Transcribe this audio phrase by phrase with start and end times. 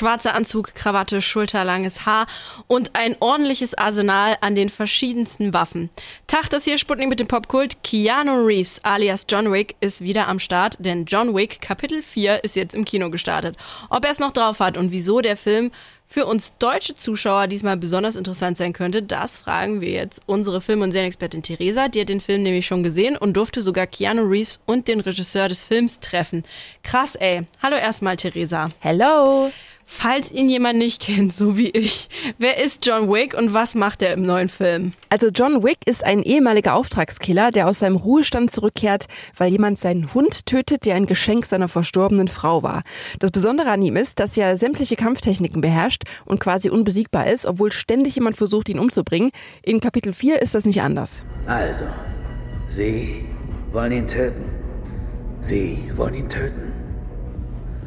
[0.00, 2.26] schwarzer Anzug, Krawatte, schulterlanges Haar
[2.68, 5.90] und ein ordentliches Arsenal an den verschiedensten Waffen.
[6.26, 7.84] Tag das hier Sputnik mit dem Popkult.
[7.84, 12.56] Keanu Reeves alias John Wick ist wieder am Start, denn John Wick Kapitel 4 ist
[12.56, 13.58] jetzt im Kino gestartet.
[13.90, 15.70] Ob er es noch drauf hat und wieso der Film
[16.06, 20.80] für uns deutsche Zuschauer diesmal besonders interessant sein könnte, das fragen wir jetzt unsere Film-
[20.80, 21.88] und Serienexpertin Theresa.
[21.88, 25.48] Die hat den Film nämlich schon gesehen und durfte sogar Keanu Reeves und den Regisseur
[25.48, 26.42] des Films treffen.
[26.82, 27.42] Krass, ey.
[27.62, 28.70] Hallo erstmal, Theresa.
[28.80, 29.52] Hello.
[29.92, 32.08] Falls ihn jemand nicht kennt, so wie ich,
[32.38, 34.92] wer ist John Wick und was macht er im neuen Film?
[35.10, 40.14] Also John Wick ist ein ehemaliger Auftragskiller, der aus seinem Ruhestand zurückkehrt, weil jemand seinen
[40.14, 42.84] Hund tötet, der ein Geschenk seiner verstorbenen Frau war.
[43.18, 47.72] Das Besondere an ihm ist, dass er sämtliche Kampftechniken beherrscht und quasi unbesiegbar ist, obwohl
[47.72, 49.32] ständig jemand versucht, ihn umzubringen.
[49.62, 51.24] In Kapitel 4 ist das nicht anders.
[51.46, 51.86] Also,
[52.64, 53.24] Sie
[53.72, 54.44] wollen ihn töten.
[55.40, 56.72] Sie wollen ihn töten.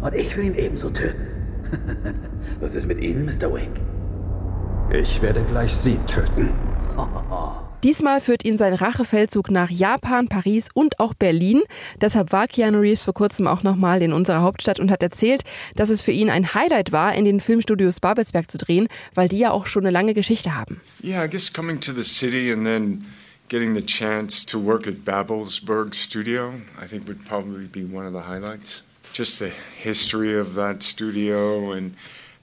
[0.00, 1.39] Und ich will ihn ebenso töten.
[2.60, 3.52] Was ist mit Ihnen, Mr.
[3.52, 3.70] Wick?
[4.92, 6.50] Ich werde gleich Sie töten.
[7.82, 11.62] Diesmal führt ihn sein Rachefeldzug nach Japan, Paris und auch Berlin.
[11.98, 15.44] Deshalb war Keanu Reeves vor kurzem auch nochmal in unserer Hauptstadt und hat erzählt,
[15.76, 19.38] dass es für ihn ein Highlight war, in den Filmstudios Babelsberg zu drehen, weil die
[19.38, 20.82] ja auch schon eine lange Geschichte haben.
[21.02, 23.06] Yeah, I guess coming to the city and then
[23.48, 28.12] getting the chance to work at Babelsberg Studio, I think would probably be one of
[28.12, 28.84] the highlights.
[29.12, 29.50] Just the
[29.82, 31.94] history of that studio and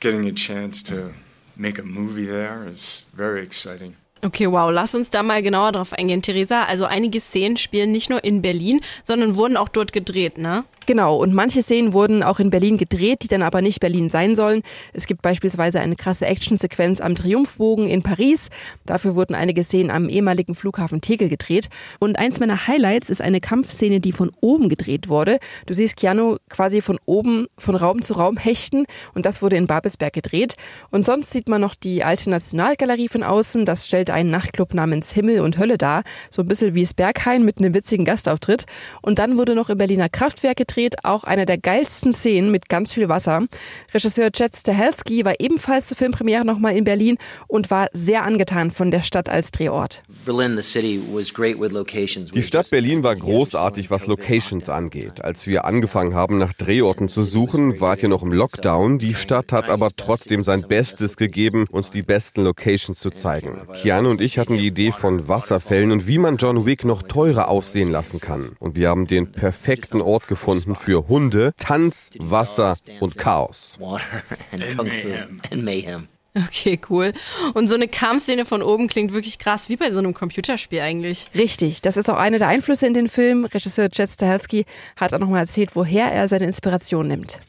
[0.00, 1.14] getting a chance to
[1.56, 3.96] make a movie there is very exciting.
[4.24, 6.64] Okay, wow, lass uns da mal genauer drauf eingehen, Theresa.
[6.64, 10.64] Also einige Szenen spielen nicht nur in Berlin, sondern wurden auch dort gedreht, ne?
[10.86, 14.34] Genau, und manche Szenen wurden auch in Berlin gedreht, die dann aber nicht Berlin sein
[14.34, 14.62] sollen.
[14.92, 18.48] Es gibt beispielsweise eine krasse Actionsequenz am Triumphbogen in Paris.
[18.84, 21.68] Dafür wurden einige Szenen am ehemaligen Flughafen Tegel gedreht.
[22.00, 25.38] Und eins meiner Highlights ist eine Kampfszene, die von oben gedreht wurde.
[25.66, 29.68] Du siehst Keanu quasi von oben, von Raum zu Raum hechten und das wurde in
[29.68, 30.56] Babelsberg gedreht.
[30.90, 33.64] Und sonst sieht man noch die alte Nationalgalerie von außen.
[33.64, 36.02] Das stellt einen Nachtclub namens Himmel und Hölle dar.
[36.30, 38.64] So ein bisschen wie es Berghain mit einem witzigen Gastauftritt.
[39.00, 42.68] Und dann wurde noch im Berliner Kraftwerk gedreht gedreht, auch eine der geilsten Szenen mit
[42.68, 43.46] ganz viel Wasser.
[43.92, 48.90] Regisseur Chet Stahelski war ebenfalls zur Filmpremiere nochmal in Berlin und war sehr angetan von
[48.90, 50.02] der Stadt als Drehort.
[52.34, 55.22] Die Stadt Berlin war großartig, was Locations angeht.
[55.22, 58.98] Als wir angefangen haben, nach Drehorten zu suchen, wart ihr noch im Lockdown.
[58.98, 63.58] Die Stadt hat aber trotzdem sein Bestes gegeben, uns die besten Locations zu zeigen.
[63.80, 67.48] Keanu und ich hatten die Idee von Wasserfällen und wie man John Wick noch teurer
[67.48, 68.52] aussehen lassen kann.
[68.58, 73.78] Und wir haben den perfekten Ort gefunden, Stunden für Hunde, Tanz, Wasser und Chaos.
[76.34, 77.12] Okay, cool.
[77.52, 81.26] Und so eine Kampfszene von oben klingt wirklich krass, wie bei so einem Computerspiel eigentlich.
[81.34, 83.44] Richtig, das ist auch einer der Einflüsse in den Film.
[83.44, 84.64] Regisseur Jet Stahelski
[84.96, 87.40] hat auch nochmal erzählt, woher er seine Inspiration nimmt.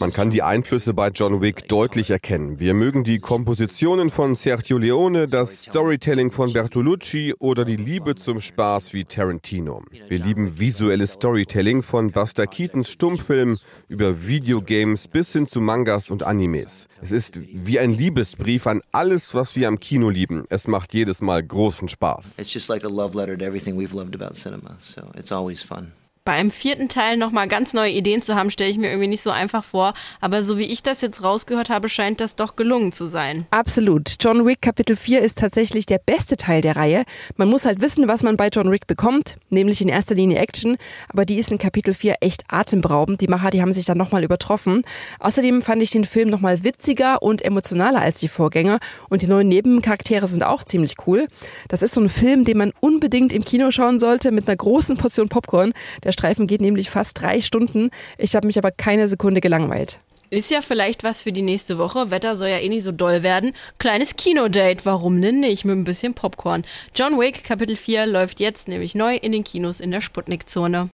[0.00, 2.58] Man kann die Einflüsse bei John Wick deutlich erkennen.
[2.58, 8.40] Wir mögen die Kompositionen von Sergio Leone, das Storytelling von Bertolucci oder die Liebe zum
[8.40, 9.82] Spaß wie Tarantino.
[10.08, 13.58] Wir lieben visuelles Storytelling von Buster Keatons Stummfilmen
[13.88, 16.88] über Videogames bis hin zu Mangas und Animes.
[17.02, 20.44] Es ist wie ein Liebesbrief an alles, was wir am Kino lieben.
[20.48, 22.38] Es macht jedes Mal großen Spaß.
[22.38, 24.76] It's just like a love letter to everything we've loved about cinema.
[24.80, 25.92] So it's always fun
[26.24, 29.30] beim vierten Teil nochmal ganz neue Ideen zu haben, stelle ich mir irgendwie nicht so
[29.30, 29.94] einfach vor.
[30.20, 33.46] Aber so wie ich das jetzt rausgehört habe, scheint das doch gelungen zu sein.
[33.50, 34.16] Absolut.
[34.20, 37.04] John Wick Kapitel 4 ist tatsächlich der beste Teil der Reihe.
[37.36, 40.76] Man muss halt wissen, was man bei John Wick bekommt, nämlich in erster Linie Action.
[41.08, 43.20] Aber die ist in Kapitel 4 echt atemberaubend.
[43.20, 44.82] Die Macher, die haben sich dann nochmal übertroffen.
[45.18, 48.78] Außerdem fand ich den Film nochmal witziger und emotionaler als die Vorgänger.
[49.08, 51.26] Und die neuen Nebencharaktere sind auch ziemlich cool.
[51.68, 54.96] Das ist so ein Film, den man unbedingt im Kino schauen sollte mit einer großen
[54.96, 55.72] Portion Popcorn.
[56.04, 57.90] Der der Streifen geht nämlich fast drei Stunden.
[58.18, 59.98] Ich habe mich aber keine Sekunde gelangweilt.
[60.28, 62.10] Ist ja vielleicht was für die nächste Woche.
[62.10, 63.52] Wetter soll ja eh nicht so doll werden.
[63.78, 65.64] Kleines Kinodate, warum denn nicht?
[65.64, 66.64] Mit ein bisschen Popcorn.
[66.94, 70.90] John Wick Kapitel 4 läuft jetzt nämlich neu in den Kinos in der Sputnik-Zone.